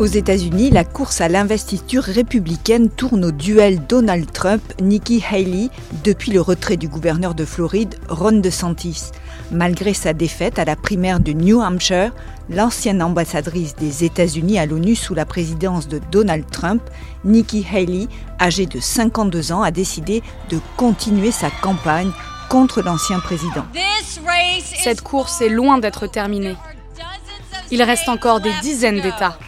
Aux 0.00 0.06
États-Unis, 0.06 0.70
la 0.70 0.82
course 0.82 1.20
à 1.20 1.28
l'investiture 1.28 2.02
républicaine 2.02 2.90
tourne 2.90 3.24
au 3.24 3.30
duel 3.30 3.80
Donald 3.86 4.30
Trump-Nikki 4.32 5.22
Haley 5.30 5.68
depuis 6.02 6.32
le 6.32 6.40
retrait 6.40 6.76
du 6.76 6.88
gouverneur 6.88 7.36
de 7.36 7.44
Floride, 7.44 7.94
Ron 8.08 8.40
DeSantis. 8.40 9.12
Malgré 9.52 9.94
sa 9.94 10.12
défaite 10.12 10.58
à 10.58 10.64
la 10.64 10.74
primaire 10.74 11.20
du 11.20 11.36
New 11.36 11.60
Hampshire, 11.60 12.12
l'ancienne 12.50 13.04
ambassadrice 13.04 13.76
des 13.76 14.02
États-Unis 14.02 14.58
à 14.58 14.66
l'ONU 14.66 14.96
sous 14.96 15.14
la 15.14 15.24
présidence 15.24 15.86
de 15.86 16.00
Donald 16.10 16.44
Trump, 16.50 16.82
Nikki 17.24 17.64
Haley, 17.72 18.08
âgée 18.40 18.66
de 18.66 18.80
52 18.80 19.52
ans, 19.52 19.62
a 19.62 19.70
décidé 19.70 20.24
de 20.50 20.58
continuer 20.76 21.30
sa 21.30 21.50
campagne 21.50 22.10
contre 22.48 22.82
l'ancien 22.82 23.20
président. 23.20 23.64
Cette 24.82 25.02
course 25.02 25.40
est 25.40 25.50
loin 25.50 25.78
d'être 25.78 26.08
terminée. 26.08 26.56
Il 27.70 27.80
reste 27.80 28.08
encore 28.08 28.40
des 28.40 28.52
dizaines 28.60 29.00
d'États. 29.00 29.38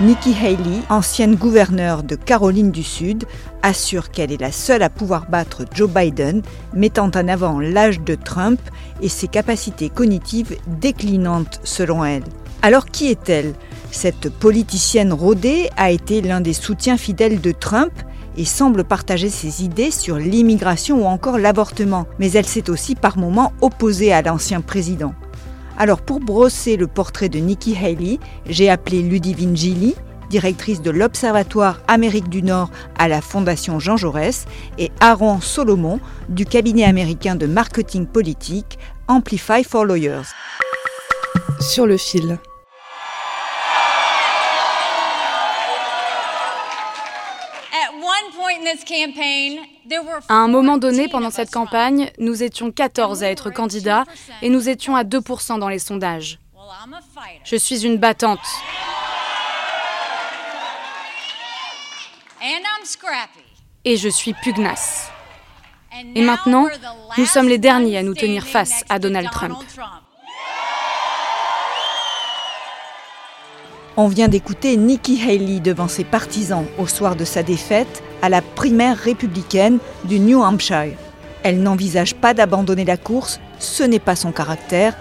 Nikki 0.00 0.32
Haley, 0.32 0.80
ancienne 0.90 1.34
gouverneure 1.34 2.04
de 2.04 2.14
Caroline 2.14 2.70
du 2.70 2.84
Sud, 2.84 3.24
assure 3.64 4.12
qu'elle 4.12 4.30
est 4.30 4.40
la 4.40 4.52
seule 4.52 4.84
à 4.84 4.90
pouvoir 4.90 5.28
battre 5.28 5.64
Joe 5.74 5.90
Biden, 5.90 6.42
mettant 6.72 7.10
en 7.16 7.26
avant 7.26 7.58
l'âge 7.58 7.98
de 8.02 8.14
Trump 8.14 8.60
et 9.02 9.08
ses 9.08 9.26
capacités 9.26 9.88
cognitives 9.88 10.56
déclinantes 10.80 11.60
selon 11.64 12.04
elle. 12.04 12.22
Alors 12.62 12.86
qui 12.86 13.08
est-elle? 13.08 13.54
Cette 13.90 14.30
politicienne 14.30 15.12
rodée 15.12 15.68
a 15.76 15.90
été 15.90 16.20
l'un 16.20 16.40
des 16.40 16.52
soutiens 16.52 16.96
fidèles 16.96 17.40
de 17.40 17.50
Trump 17.50 17.92
et 18.36 18.44
semble 18.44 18.84
partager 18.84 19.30
ses 19.30 19.64
idées 19.64 19.90
sur 19.90 20.16
l'immigration 20.16 21.02
ou 21.02 21.06
encore 21.06 21.38
l'avortement, 21.38 22.06
mais 22.20 22.30
elle 22.30 22.46
s'est 22.46 22.70
aussi 22.70 22.94
par 22.94 23.18
moments 23.18 23.52
opposée 23.62 24.12
à 24.12 24.22
l'ancien 24.22 24.60
président. 24.60 25.12
Alors 25.80 26.02
pour 26.02 26.18
brosser 26.18 26.76
le 26.76 26.88
portrait 26.88 27.28
de 27.28 27.38
Nikki 27.38 27.76
Haley, 27.76 28.18
j'ai 28.46 28.68
appelé 28.68 29.00
Ludivine 29.00 29.56
Gilly, 29.56 29.94
directrice 30.28 30.82
de 30.82 30.90
l'Observatoire 30.90 31.80
Amérique 31.86 32.28
du 32.28 32.42
Nord 32.42 32.68
à 32.98 33.06
la 33.06 33.20
Fondation 33.20 33.78
Jean 33.78 33.96
Jaurès, 33.96 34.46
et 34.78 34.90
Aaron 34.98 35.40
Solomon 35.40 36.00
du 36.28 36.46
cabinet 36.46 36.82
américain 36.82 37.36
de 37.36 37.46
marketing 37.46 38.06
politique 38.06 38.76
Amplify 39.06 39.62
for 39.62 39.84
Lawyers. 39.84 40.26
Sur 41.60 41.86
le 41.86 41.96
fil. 41.96 42.38
À 50.28 50.34
un 50.34 50.48
moment 50.48 50.76
donné, 50.78 51.08
pendant 51.08 51.30
cette 51.30 51.50
campagne, 51.50 52.10
nous 52.18 52.42
étions 52.42 52.70
14 52.70 53.22
à 53.22 53.30
être 53.30 53.50
candidats 53.50 54.04
et 54.42 54.50
nous 54.50 54.68
étions 54.68 54.96
à 54.96 55.04
2% 55.04 55.58
dans 55.58 55.68
les 55.68 55.78
sondages. 55.78 56.38
Je 57.44 57.56
suis 57.56 57.84
une 57.86 57.96
battante. 57.96 58.40
Et 63.84 63.96
je 63.96 64.08
suis 64.08 64.34
pugnace. 64.34 65.10
Et 66.14 66.22
maintenant, 66.22 66.66
nous 67.16 67.26
sommes 67.26 67.48
les 67.48 67.58
derniers 67.58 67.98
à 67.98 68.02
nous 68.02 68.14
tenir 68.14 68.46
face 68.46 68.84
à 68.88 68.98
Donald 68.98 69.30
Trump. 69.30 69.56
On 73.96 74.06
vient 74.06 74.28
d'écouter 74.28 74.76
Nikki 74.76 75.20
Haley 75.22 75.58
devant 75.60 75.88
ses 75.88 76.04
partisans 76.04 76.66
au 76.78 76.86
soir 76.86 77.16
de 77.16 77.24
sa 77.24 77.42
défaite 77.42 78.04
à 78.22 78.28
la 78.28 78.42
primaire 78.42 78.96
républicaine 78.96 79.78
du 80.04 80.18
New 80.20 80.42
Hampshire. 80.42 80.96
Elle 81.42 81.62
n'envisage 81.62 82.14
pas 82.14 82.34
d'abandonner 82.34 82.84
la 82.84 82.96
course, 82.96 83.40
ce 83.58 83.82
n'est 83.82 83.98
pas 83.98 84.16
son 84.16 84.32
caractère. 84.32 84.94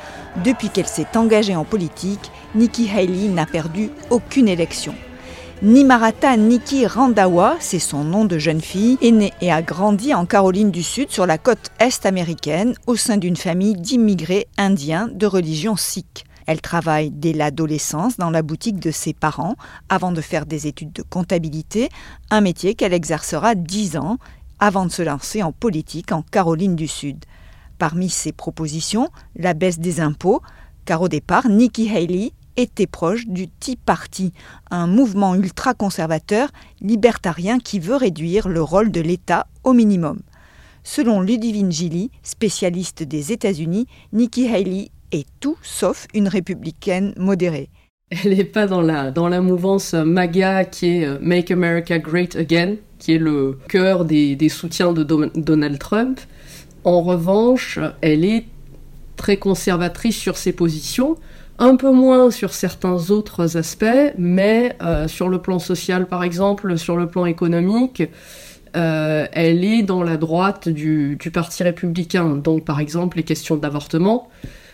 Depuis 0.44 0.70
qu'elle 0.70 0.88
s'est 0.88 1.18
engagée 1.18 1.56
en 1.56 1.64
politique, 1.64 2.32
Nikki 2.56 2.90
Haley 2.90 3.30
n'a 3.30 3.46
perdu 3.46 3.90
aucune 4.10 4.48
élection. 4.48 4.94
Nimarata 5.64 6.38
Nikki 6.38 6.86
Randawa, 6.86 7.56
c'est 7.60 7.80
son 7.80 8.04
nom 8.04 8.26
de 8.26 8.38
jeune 8.38 8.62
fille, 8.62 9.00
est 9.02 9.10
née 9.10 9.34
et 9.42 9.52
a 9.52 9.64
grandi 9.64 10.14
en 10.14 10.28
Caroline 10.28 10.70
du 10.70 10.84
Sud 10.84 11.10
sur 11.10 11.26
la 11.26 11.40
côte 11.40 11.72
est 11.80 12.06
américaine 12.06 12.76
au 12.86 12.96
sein 12.96 13.18
d'une 13.18 13.36
famille 13.36 13.74
d'immigrés 13.74 14.46
indiens 14.60 15.10
de 15.12 15.26
religion 15.26 15.76
sikh. 15.76 16.27
Elle 16.48 16.62
travaille 16.62 17.12
dès 17.12 17.34
l'adolescence 17.34 18.18
dans 18.18 18.30
la 18.30 18.42
boutique 18.42 18.80
de 18.80 18.90
ses 18.90 19.14
parents 19.14 19.56
avant 19.90 20.14
de 20.14 20.22
faire 20.22 20.46
des 20.46 20.66
études 20.66 20.94
de 20.94 21.04
comptabilité, 21.04 21.90
un 22.32 22.42
métier 22.42 22.74
qu'elle 22.74 22.94
exercera 22.94 23.54
dix 23.54 23.98
ans 23.98 24.18
avant 24.60 24.86
de 24.86 24.92
se 24.92 25.02
lancer 25.02 25.44
en 25.44 25.52
politique 25.52 26.12
en 26.12 26.22
Caroline 26.24 26.76
du 26.76 26.88
Sud. 26.88 27.26
Parmi 27.78 28.10
ses 28.10 28.32
propositions, 28.32 29.10
la 29.36 29.54
baisse 29.54 29.78
des 29.78 30.00
impôts, 30.00 30.42
car 30.86 31.02
au 31.02 31.10
départ, 31.10 31.50
Nikki 31.50 31.94
Haley 31.94 32.32
était 32.56 32.88
proche 32.88 33.28
du 33.28 33.50
Tea 33.50 33.76
Party, 33.76 34.34
un 34.72 34.88
mouvement 34.88 35.36
ultra-conservateur 35.36 36.50
libertarien 36.82 37.60
qui 37.60 37.80
veut 37.80 37.98
réduire 37.98 38.48
le 38.48 38.64
rôle 38.64 38.90
de 38.90 39.02
l'État 39.02 39.48
au 39.64 39.74
minimum. 39.74 40.22
Selon 40.84 41.20
Ludivine 41.20 41.72
Gilly, 41.72 42.10
spécialiste 42.24 43.04
des 43.04 43.34
États-Unis, 43.34 43.88
Nikki 44.14 44.48
Haley 44.48 44.90
est 45.12 45.28
tout 45.40 45.58
sauf 45.62 46.08
une 46.14 46.28
républicaine 46.28 47.14
modérée. 47.18 47.70
Elle 48.10 48.38
n'est 48.38 48.44
pas 48.44 48.68
dans 48.68 48.82
la, 48.82 49.12
dans 49.12 49.28
la 49.28 49.42
mouvance 49.42 49.94
MAGA 49.94 50.66
qui 50.66 50.98
est 50.98 51.06
euh, 51.06 51.18
Make 51.22 51.52
America 51.52 52.00
Great 52.00 52.36
Again, 52.36 52.76
qui 53.00 53.16
est 53.16 53.18
le 53.18 53.60
cœur 53.68 54.06
des, 54.06 54.36
des 54.36 54.50
soutiens 54.50 54.94
de 54.94 55.04
Do- 55.04 55.32
Donald 55.36 55.78
Trump. 55.78 56.20
En 56.84 57.02
revanche, 57.02 57.80
elle 58.02 58.24
est 58.24 58.46
très 59.18 59.38
conservatrice 59.38 60.16
sur 60.16 60.38
ses 60.38 60.54
positions, 60.54 61.18
un 61.60 61.76
peu 61.76 61.92
moins 61.92 62.32
sur 62.32 62.54
certains 62.54 63.10
autres 63.10 63.58
aspects, 63.58 64.14
mais 64.18 64.76
euh, 64.82 65.08
sur 65.08 65.28
le 65.28 65.40
plan 65.40 65.60
social 65.60 66.08
par 66.08 66.24
exemple, 66.24 66.78
sur 66.78 66.96
le 66.96 67.08
plan 67.08 67.26
économique, 67.26 68.04
euh, 68.76 69.26
elle 69.32 69.66
est 69.66 69.82
dans 69.82 70.04
la 70.04 70.18
droite 70.18 70.70
du, 70.70 71.18
du 71.20 71.32
Parti 71.32 71.64
républicain. 71.64 72.36
Donc 72.36 72.64
par 72.64 72.80
exemple 72.80 73.18
les 73.18 73.24
questions 73.24 73.58
d'avortement, 73.58 74.30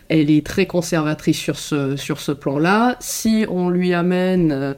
elle 0.09 0.29
est 0.29 0.45
très 0.45 0.65
conservatrice 0.65 1.39
sur 1.39 1.57
ce, 1.57 2.31
plan-là. 2.31 2.97
Si 2.99 3.45
on 3.49 3.69
lui 3.69 3.93
amène 3.93 4.51
euh, 4.51 4.73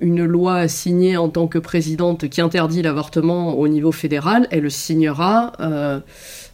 une 0.00 0.24
loi 0.24 0.56
à 0.56 0.68
signer 0.68 1.16
en 1.16 1.28
tant 1.28 1.46
que 1.46 1.58
présidente 1.58 2.28
qui 2.28 2.40
interdit 2.40 2.82
l'avortement 2.82 3.58
au 3.58 3.68
niveau 3.68 3.92
fédéral, 3.92 4.46
elle 4.50 4.70
signera 4.70 5.52
euh, 5.60 6.00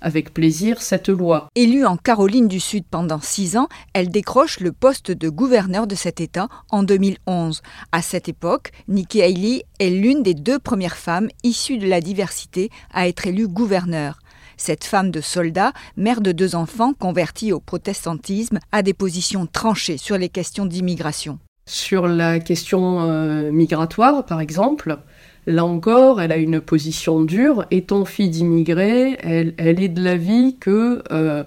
avec 0.01 0.33
plaisir 0.33 0.81
cette 0.81 1.09
loi. 1.09 1.49
Élue 1.55 1.85
en 1.85 1.97
Caroline 1.97 2.49
du 2.49 2.61
Sud 2.61 2.85
pendant 2.91 3.21
six 3.21 3.57
ans, 3.57 3.69
elle 3.95 4.11
décroche 4.11 4.61
le 4.61 4.73
poste 4.73 5.11
de 5.11 5.29
gouverneur 5.29 5.87
de 5.87 5.95
cet 5.95 6.21
État 6.21 6.49
en 6.71 6.83
2011. 6.83 7.63
À 7.91 8.03
cette 8.03 8.29
époque, 8.29 8.71
Nikki 8.89 9.23
Haley 9.23 9.65
est 9.79 9.91
l'une 9.91 10.23
des 10.23 10.35
deux 10.35 10.59
premières 10.59 10.97
femmes 10.97 11.29
issues 11.43 11.79
de 11.79 11.89
la 11.89 12.01
diversité 12.01 12.71
à 12.93 13.09
être 13.09 13.27
élue 13.27 13.49
gouverneure. 13.49 14.19
Cette 14.57 14.85
femme 14.85 15.11
de 15.11 15.21
soldat, 15.21 15.73
mère 15.97 16.21
de 16.21 16.33
deux 16.33 16.55
enfants 16.55 16.93
convertie 16.93 17.53
au 17.53 17.61
protestantisme, 17.61 18.59
a 18.73 18.83
des 18.83 18.95
positions 18.95 19.47
tranchées 19.47 19.97
sur 19.97 20.19
les 20.19 20.29
questions 20.29 20.67
d'immigration. 20.67 21.39
Sur 21.67 22.09
la 22.09 22.41
question 22.41 23.03
euh, 23.03 23.53
migratoire, 23.53 24.27
par 24.27 24.41
exemple, 24.41 24.99
là 25.47 25.65
encore, 25.65 26.21
elle 26.21 26.33
a 26.33 26.37
une 26.37 26.61
position 26.61 27.23
dure. 27.23 27.67
Étant 27.71 28.05
fille 28.05 28.31
d'immigrés, 28.31 29.17
elle, 29.21 29.55
elle, 29.59 29.81
est 29.81 29.89
de 29.89 30.03
l'avis 30.03 30.57
que 30.59 31.03
euh, 31.13 31.45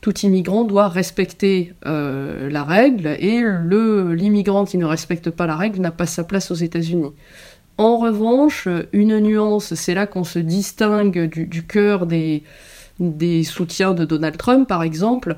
tout 0.00 0.16
immigrant 0.20 0.62
doit 0.62 0.88
respecter 0.88 1.74
euh, 1.84 2.48
la 2.48 2.62
règle 2.62 3.08
et 3.18 3.42
l'immigrant 3.42 4.64
qui 4.64 4.78
ne 4.78 4.84
respecte 4.84 5.30
pas 5.30 5.46
la 5.46 5.56
règle 5.56 5.80
n'a 5.80 5.90
pas 5.90 6.06
sa 6.06 6.22
place 6.22 6.52
aux 6.52 6.54
États-Unis. 6.54 7.10
En 7.78 7.98
revanche, 7.98 8.68
une 8.92 9.18
nuance, 9.20 9.74
c'est 9.74 9.94
là 9.94 10.06
qu'on 10.06 10.24
se 10.24 10.38
distingue 10.38 11.28
du, 11.28 11.66
cœur 11.66 12.06
des, 12.06 12.42
soutiens 13.44 13.92
de 13.92 14.06
Donald 14.06 14.38
Trump, 14.38 14.66
par 14.66 14.82
exemple, 14.82 15.36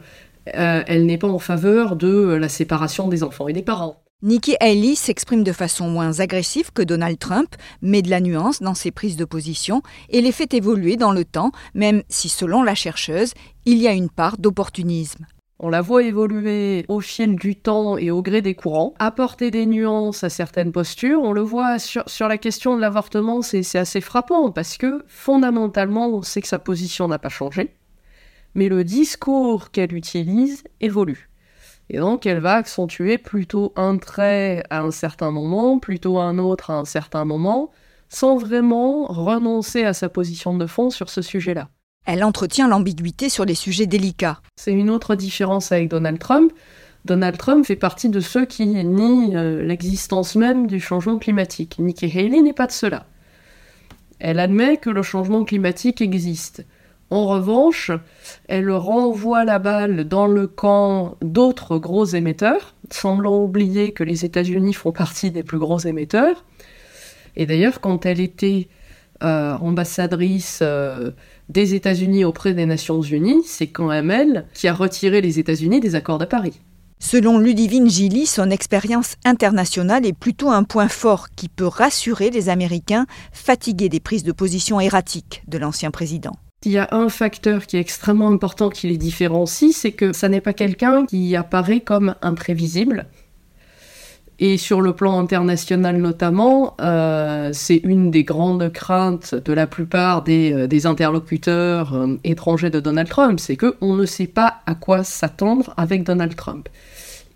euh, 0.54 0.82
elle 0.86 1.04
n'est 1.04 1.18
pas 1.18 1.28
en 1.28 1.40
faveur 1.40 1.96
de 1.96 2.34
la 2.40 2.48
séparation 2.48 3.08
des 3.08 3.24
enfants 3.24 3.48
et 3.48 3.52
des 3.52 3.62
parents. 3.62 4.02
Nikki 4.22 4.56
Haley 4.60 4.94
s'exprime 4.96 5.44
de 5.44 5.52
façon 5.52 5.88
moins 5.88 6.20
agressive 6.20 6.72
que 6.72 6.82
Donald 6.82 7.18
Trump, 7.18 7.54
met 7.82 8.02
de 8.02 8.10
la 8.10 8.20
nuance 8.20 8.60
dans 8.60 8.74
ses 8.74 8.90
prises 8.90 9.16
de 9.16 9.24
position 9.24 9.82
et 10.08 10.20
les 10.20 10.32
fait 10.32 10.54
évoluer 10.54 10.96
dans 10.96 11.12
le 11.12 11.24
temps, 11.24 11.52
même 11.74 12.02
si 12.08 12.28
selon 12.28 12.62
la 12.62 12.74
chercheuse, 12.74 13.32
il 13.64 13.78
y 13.78 13.86
a 13.86 13.92
une 13.92 14.10
part 14.10 14.38
d'opportunisme. 14.38 15.26
On 15.60 15.70
la 15.70 15.80
voit 15.80 16.04
évoluer 16.04 16.84
au 16.86 17.00
fil 17.00 17.34
du 17.34 17.56
temps 17.56 17.98
et 17.98 18.12
au 18.12 18.22
gré 18.22 18.42
des 18.42 18.54
courants, 18.54 18.94
apporter 19.00 19.50
des 19.50 19.66
nuances 19.66 20.22
à 20.22 20.28
certaines 20.28 20.70
postures. 20.70 21.20
On 21.20 21.32
le 21.32 21.40
voit 21.40 21.80
sur, 21.80 22.28
la 22.28 22.38
question 22.38 22.76
de 22.76 22.80
l'avortement, 22.80 23.42
c'est 23.42 23.76
assez 23.76 24.00
frappant 24.00 24.52
parce 24.52 24.76
que 24.76 25.02
fondamentalement, 25.08 26.10
on 26.10 26.22
sait 26.22 26.42
que 26.42 26.46
sa 26.46 26.60
position 26.60 27.08
n'a 27.08 27.18
pas 27.18 27.28
changé, 27.28 27.74
mais 28.54 28.68
le 28.68 28.84
discours 28.84 29.72
qu'elle 29.72 29.94
utilise 29.94 30.62
évolue. 30.80 31.28
Et 31.90 31.98
donc, 31.98 32.24
elle 32.24 32.38
va 32.38 32.54
accentuer 32.54 33.18
plutôt 33.18 33.72
un 33.74 33.96
trait 33.98 34.62
à 34.70 34.82
un 34.82 34.92
certain 34.92 35.32
moment, 35.32 35.80
plutôt 35.80 36.20
un 36.20 36.38
autre 36.38 36.70
à 36.70 36.74
un 36.74 36.84
certain 36.84 37.24
moment, 37.24 37.72
sans 38.08 38.36
vraiment 38.36 39.06
renoncer 39.06 39.82
à 39.82 39.92
sa 39.92 40.08
position 40.08 40.56
de 40.56 40.66
fond 40.66 40.90
sur 40.90 41.10
ce 41.10 41.20
sujet-là. 41.20 41.68
Elle 42.10 42.24
entretient 42.24 42.68
l'ambiguïté 42.68 43.28
sur 43.28 43.44
les 43.44 43.54
sujets 43.54 43.84
délicats. 43.84 44.40
C'est 44.56 44.72
une 44.72 44.88
autre 44.88 45.14
différence 45.14 45.72
avec 45.72 45.90
Donald 45.90 46.18
Trump. 46.18 46.50
Donald 47.04 47.36
Trump 47.36 47.66
fait 47.66 47.76
partie 47.76 48.08
de 48.08 48.20
ceux 48.20 48.46
qui 48.46 48.64
nient 48.64 49.36
euh, 49.36 49.62
l'existence 49.62 50.34
même 50.34 50.68
du 50.68 50.80
changement 50.80 51.18
climatique. 51.18 51.76
Nikki 51.78 52.06
Haley 52.06 52.40
n'est 52.40 52.54
pas 52.54 52.66
de 52.66 52.72
cela. 52.72 53.04
Elle 54.20 54.40
admet 54.40 54.78
que 54.78 54.88
le 54.88 55.02
changement 55.02 55.44
climatique 55.44 56.00
existe. 56.00 56.64
En 57.10 57.26
revanche, 57.26 57.90
elle 58.48 58.70
renvoie 58.70 59.44
la 59.44 59.58
balle 59.58 60.08
dans 60.08 60.26
le 60.26 60.46
camp 60.46 61.18
d'autres 61.20 61.76
gros 61.76 62.06
émetteurs, 62.06 62.74
semblant 62.90 63.36
oublier 63.36 63.92
que 63.92 64.02
les 64.02 64.24
États-Unis 64.24 64.72
font 64.72 64.92
partie 64.92 65.30
des 65.30 65.42
plus 65.42 65.58
gros 65.58 65.80
émetteurs. 65.80 66.46
Et 67.36 67.44
d'ailleurs, 67.44 67.82
quand 67.82 68.06
elle 68.06 68.20
était 68.20 68.68
euh, 69.22 69.54
ambassadrice 69.58 70.60
euh, 70.62 71.10
des 71.48 71.74
États-Unis 71.74 72.24
auprès 72.24 72.54
des 72.54 72.66
Nations 72.66 73.00
Unies, 73.00 73.42
c'est 73.44 73.68
quand 73.68 73.88
même 73.88 74.10
elle 74.10 74.46
qui 74.54 74.68
a 74.68 74.74
retiré 74.74 75.20
les 75.20 75.38
États-Unis 75.38 75.80
des 75.80 75.94
accords 75.94 76.18
de 76.18 76.24
Paris. 76.24 76.60
Selon 77.00 77.38
Ludivine 77.38 77.88
Gilly, 77.88 78.26
son 78.26 78.50
expérience 78.50 79.14
internationale 79.24 80.04
est 80.04 80.12
plutôt 80.12 80.50
un 80.50 80.64
point 80.64 80.88
fort 80.88 81.28
qui 81.36 81.48
peut 81.48 81.66
rassurer 81.66 82.30
les 82.30 82.48
Américains 82.48 83.06
fatigués 83.32 83.88
des 83.88 84.00
prises 84.00 84.24
de 84.24 84.32
position 84.32 84.80
erratiques 84.80 85.42
de 85.46 85.58
l'ancien 85.58 85.92
président. 85.92 86.32
Il 86.64 86.72
y 86.72 86.78
a 86.78 86.88
un 86.90 87.08
facteur 87.08 87.66
qui 87.66 87.76
est 87.76 87.80
extrêmement 87.80 88.28
important 88.28 88.68
qui 88.68 88.88
les 88.88 88.96
différencie, 88.96 89.72
c'est 89.72 89.92
que 89.92 90.12
ça 90.12 90.28
n'est 90.28 90.40
pas 90.40 90.52
quelqu'un 90.52 91.06
qui 91.06 91.36
apparaît 91.36 91.80
comme 91.80 92.16
imprévisible. 92.20 93.06
Et 94.40 94.56
sur 94.56 94.80
le 94.80 94.92
plan 94.92 95.18
international 95.18 95.96
notamment, 95.96 96.76
euh, 96.80 97.50
c'est 97.52 97.80
une 97.82 98.12
des 98.12 98.22
grandes 98.22 98.70
craintes 98.72 99.34
de 99.34 99.52
la 99.52 99.66
plupart 99.66 100.22
des, 100.22 100.52
euh, 100.52 100.88
interlocuteurs 100.88 101.94
euh, 101.94 102.16
étrangers 102.22 102.70
de 102.70 102.78
Donald 102.78 103.08
Trump, 103.08 103.40
c'est 103.40 103.56
qu'on 103.56 103.96
ne 103.96 104.06
sait 104.06 104.28
pas 104.28 104.60
à 104.66 104.76
quoi 104.76 105.02
s'attendre 105.02 105.74
avec 105.76 106.04
Donald 106.04 106.36
Trump, 106.36 106.68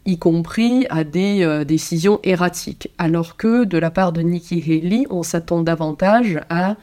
y 0.07 0.17
compris 0.17 0.87
à 0.91 1.03
des 1.03 1.65
décisions 1.67 2.21
erratiques, 2.23 2.89
alors 2.99 3.37
que 3.37 3.65
de 3.65 3.79
la 3.79 3.91
part 3.91 4.13
de 4.13 4.21
Nikki 4.21 4.63
Haley, 4.63 5.05
on 5.11 5.25
s'attend 5.25 5.63
davantage 5.63 6.41
à 6.51 6.77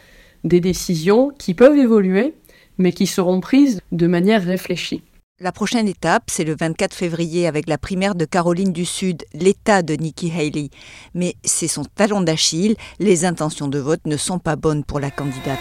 des 0.44 0.60
décisions 0.60 1.32
qui 1.38 1.54
peuvent 1.54 1.78
évoluer, 1.78 2.34
mais 2.78 2.92
qui 2.92 3.08
seront 3.08 3.40
prises 3.40 3.80
de 3.94 4.08
manière 4.08 4.44
réfléchie. 4.44 5.02
La 5.42 5.54
prochaine 5.54 5.88
étape, 5.88 6.24
c'est 6.28 6.44
le 6.44 6.54
24 6.54 6.94
février 6.94 7.48
avec 7.48 7.70
la 7.70 7.78
primaire 7.78 8.14
de 8.14 8.26
Caroline 8.26 8.74
du 8.74 8.84
Sud, 8.84 9.24
l'État 9.34 9.82
de 9.84 9.94
Nikki 9.94 10.30
Haley. 10.38 10.70
Mais 11.14 11.36
c'est 11.46 11.70
son 11.70 11.86
talon 11.86 12.20
d'Achille, 12.20 12.76
les 13.00 13.24
intentions 13.24 13.70
de 13.70 13.80
vote 13.80 14.02
ne 14.06 14.18
sont 14.18 14.38
pas 14.38 14.58
bonnes 14.58 14.84
pour 14.84 15.00
la 15.00 15.12
candidate. 15.12 15.58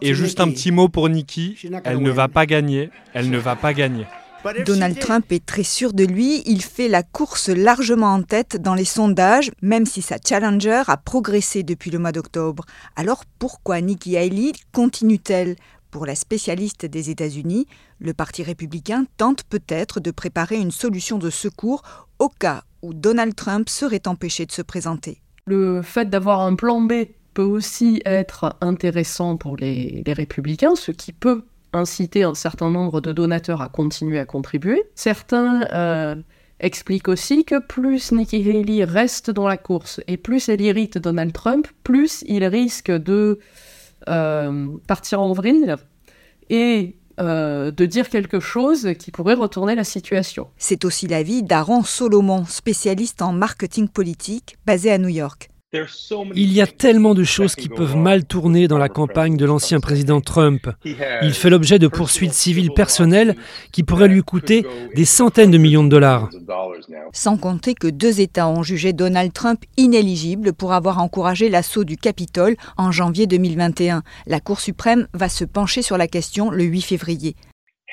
Et 0.00 0.14
juste 0.14 0.40
un 0.40 0.48
petit 0.48 0.72
mot 0.72 0.88
pour 0.88 1.08
Nikki, 1.08 1.56
elle 1.84 2.02
ne 2.02 2.10
va 2.10 2.26
pas 2.26 2.46
gagner, 2.46 2.90
elle 3.14 3.30
ne 3.30 3.38
va 3.38 3.54
pas 3.54 3.74
gagner. 3.74 4.06
Donald 4.66 4.98
Trump 4.98 5.30
est 5.30 5.44
très 5.44 5.62
sûr 5.62 5.92
de 5.92 6.04
lui, 6.04 6.42
il 6.46 6.62
fait 6.62 6.88
la 6.88 7.02
course 7.02 7.48
largement 7.48 8.12
en 8.14 8.22
tête 8.22 8.60
dans 8.60 8.74
les 8.74 8.84
sondages, 8.84 9.52
même 9.62 9.86
si 9.86 10.02
sa 10.02 10.16
challenger 10.24 10.82
a 10.86 10.96
progressé 10.96 11.62
depuis 11.62 11.90
le 11.90 11.98
mois 11.98 12.12
d'octobre. 12.12 12.64
Alors 12.96 13.24
pourquoi 13.38 13.80
Nikki 13.80 14.16
Haley 14.16 14.52
continue-t-elle 14.72 15.56
pour 15.90 16.06
la 16.06 16.14
spécialiste 16.14 16.86
des 16.86 17.10
États-Unis, 17.10 17.66
le 17.98 18.14
Parti 18.14 18.42
républicain 18.42 19.04
tente 19.18 19.44
peut-être 19.44 20.00
de 20.00 20.10
préparer 20.10 20.56
une 20.56 20.70
solution 20.70 21.18
de 21.18 21.28
secours 21.28 21.82
au 22.18 22.28
cas 22.28 22.64
où 22.80 22.94
Donald 22.94 23.34
Trump 23.34 23.68
serait 23.68 24.08
empêché 24.08 24.46
de 24.46 24.52
se 24.52 24.62
présenter. 24.62 25.20
Le 25.44 25.82
fait 25.82 26.08
d'avoir 26.08 26.40
un 26.40 26.54
plan 26.54 26.80
B 26.80 26.92
peut 27.34 27.42
aussi 27.42 28.00
être 28.04 28.56
intéressant 28.60 29.36
pour 29.36 29.56
les, 29.56 30.02
les 30.04 30.12
républicains, 30.12 30.76
ce 30.76 30.92
qui 30.92 31.12
peut 31.12 31.44
inciter 31.72 32.22
un 32.22 32.34
certain 32.34 32.70
nombre 32.70 33.00
de 33.00 33.12
donateurs 33.12 33.62
à 33.62 33.68
continuer 33.68 34.18
à 34.18 34.24
contribuer. 34.24 34.82
Certains 34.94 35.62
euh, 35.72 36.14
expliquent 36.60 37.08
aussi 37.08 37.44
que 37.44 37.58
plus 37.58 38.12
Nikki 38.12 38.48
Haley 38.48 38.84
reste 38.84 39.30
dans 39.30 39.48
la 39.48 39.56
course 39.56 40.00
et 40.06 40.16
plus 40.16 40.48
elle 40.48 40.60
irrite 40.60 40.98
Donald 40.98 41.32
Trump, 41.32 41.66
plus 41.82 42.24
il 42.26 42.44
risque 42.44 42.90
de 42.90 43.38
euh, 44.08 44.68
partir 44.86 45.20
en 45.20 45.32
vrille 45.32 45.74
et 46.50 46.96
euh, 47.20 47.70
de 47.70 47.84
dire 47.84 48.08
quelque 48.08 48.40
chose 48.40 48.94
qui 48.98 49.10
pourrait 49.10 49.34
retourner 49.34 49.74
la 49.74 49.84
situation. 49.84 50.48
C'est 50.56 50.84
aussi 50.84 51.06
l'avis 51.06 51.42
d'Aaron 51.42 51.82
Solomon, 51.82 52.44
spécialiste 52.46 53.22
en 53.22 53.32
marketing 53.32 53.88
politique, 53.88 54.56
basé 54.66 54.90
à 54.90 54.98
New 54.98 55.08
York. 55.08 55.51
Il 56.34 56.52
y 56.52 56.60
a 56.60 56.66
tellement 56.66 57.14
de 57.14 57.24
choses 57.24 57.54
qui 57.54 57.70
peuvent 57.70 57.96
mal 57.96 58.24
tourner 58.24 58.68
dans 58.68 58.76
la 58.76 58.90
campagne 58.90 59.38
de 59.38 59.46
l'ancien 59.46 59.80
président 59.80 60.20
Trump. 60.20 60.68
Il 60.84 61.32
fait 61.32 61.48
l'objet 61.48 61.78
de 61.78 61.88
poursuites 61.88 62.34
civiles 62.34 62.72
personnelles 62.74 63.36
qui 63.72 63.82
pourraient 63.82 64.08
lui 64.08 64.22
coûter 64.22 64.66
des 64.94 65.06
centaines 65.06 65.50
de 65.50 65.56
millions 65.56 65.84
de 65.84 65.88
dollars. 65.88 66.28
Sans 67.12 67.38
compter 67.38 67.74
que 67.74 67.86
deux 67.86 68.20
États 68.20 68.48
ont 68.48 68.62
jugé 68.62 68.92
Donald 68.92 69.32
Trump 69.32 69.64
inéligible 69.78 70.52
pour 70.52 70.74
avoir 70.74 70.98
encouragé 70.98 71.48
l'assaut 71.48 71.84
du 71.84 71.96
Capitole 71.96 72.56
en 72.76 72.92
janvier 72.92 73.26
2021. 73.26 74.02
La 74.26 74.40
Cour 74.40 74.60
suprême 74.60 75.08
va 75.14 75.30
se 75.30 75.44
pencher 75.44 75.80
sur 75.80 75.96
la 75.96 76.06
question 76.06 76.50
le 76.50 76.64
8 76.64 76.82
février. 76.82 77.34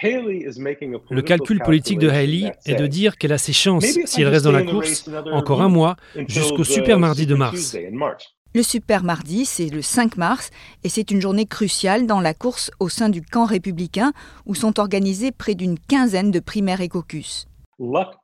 Le 0.01 1.21
calcul 1.21 1.59
politique 1.59 1.99
de 1.99 2.09
Haley 2.09 2.51
est 2.65 2.75
de 2.75 2.87
dire 2.87 3.17
qu'elle 3.17 3.33
a 3.33 3.37
ses 3.37 3.53
chances, 3.53 3.85
si 4.05 4.21
elle 4.21 4.27
reste 4.27 4.45
dans 4.45 4.51
la 4.51 4.63
course, 4.63 5.09
encore 5.31 5.61
un 5.61 5.69
mois, 5.69 5.95
jusqu'au 6.27 6.63
super 6.63 6.99
mardi 6.99 7.25
de 7.25 7.35
mars. 7.35 7.77
Le 8.55 8.63
super 8.63 9.03
mardi, 9.03 9.45
c'est 9.45 9.67
le 9.67 9.83
5 9.83 10.17
mars, 10.17 10.49
et 10.83 10.89
c'est 10.89 11.11
une 11.11 11.21
journée 11.21 11.45
cruciale 11.45 12.07
dans 12.07 12.19
la 12.19 12.33
course 12.33 12.71
au 12.79 12.89
sein 12.89 13.09
du 13.09 13.21
camp 13.21 13.45
républicain, 13.45 14.11
où 14.47 14.55
sont 14.55 14.79
organisées 14.79 15.31
près 15.31 15.53
d'une 15.53 15.77
quinzaine 15.77 16.31
de 16.31 16.39
primaires 16.39 16.81
et 16.81 16.89
caucus. 16.89 17.45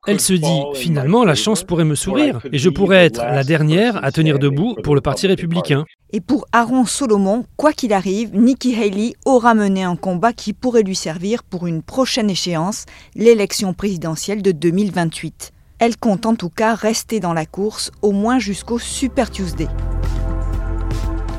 Elle 0.06 0.20
se 0.20 0.34
dit, 0.34 0.62
finalement, 0.74 1.24
la 1.24 1.36
chance 1.36 1.64
pourrait 1.64 1.86
me 1.86 1.96
sourire 1.96 2.42
et 2.52 2.58
je 2.58 2.70
pourrais 2.70 3.06
être 3.06 3.22
la 3.24 3.44
dernière 3.44 4.04
à 4.04 4.12
tenir 4.12 4.38
debout 4.38 4.76
pour 4.84 4.96
le 4.96 5.02
Parti 5.02 5.28
républicain. 5.28 5.86
Et 6.12 6.22
pour 6.22 6.46
Aaron 6.52 6.86
Solomon, 6.86 7.46
quoi 7.58 7.74
qu'il 7.74 7.92
arrive, 7.92 8.36
Nikki 8.36 8.76
Haley 8.76 9.14
aura 9.26 9.54
mené 9.54 9.84
un 9.84 9.96
combat 9.96 10.34
qui 10.34 10.54
pourrait 10.54 10.84
lui 10.84 10.96
servir 10.96 11.44
pour 11.44 11.68
une 11.68 11.82
prochaine 11.82 12.30
échéance, 12.30 12.86
l'élection 13.16 13.74
présidentielle 13.74 14.42
de 14.42 14.52
2028. 14.52 15.52
Elle 15.80 15.98
compte 15.98 16.26
en 16.26 16.36
tout 16.36 16.50
cas 16.50 16.74
rester 16.74 17.20
dans 17.20 17.34
la 17.34 17.46
course 17.46 17.92
au 18.02 18.12
moins 18.12 18.40
jusqu'au 18.40 18.80
Super 18.80 19.30
Tuesday. 19.30 19.68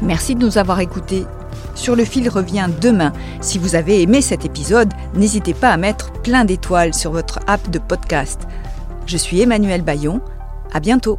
Merci 0.03 0.35
de 0.35 0.45
nous 0.45 0.59
avoir 0.59 0.81
écoutés. 0.81 1.25
Sur 1.75 1.97
le 1.97 2.05
fil 2.05 2.29
revient 2.29 2.69
demain. 2.81 3.13
Si 3.41 3.59
vous 3.59 3.75
avez 3.75 4.03
aimé 4.03 4.21
cet 4.21 4.45
épisode, 4.45 4.93
n'hésitez 5.15 5.55
pas 5.55 5.71
à 5.71 5.77
mettre 5.77 6.13
plein 6.23 6.45
d'étoiles 6.45 6.95
sur 6.95 7.13
votre 7.13 7.41
app 7.47 7.71
de 7.71 7.79
podcast. 7.79 8.43
Je 9.07 9.17
suis 9.17 9.41
Emmanuel 9.41 9.83
Bayon. 9.83 10.21
À 10.73 10.81
bientôt. 10.81 11.19